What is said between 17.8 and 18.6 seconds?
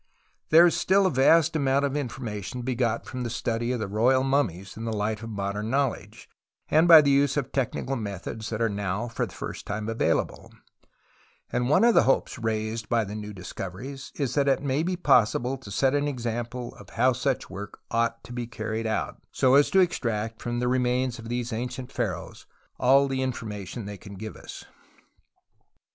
ought to be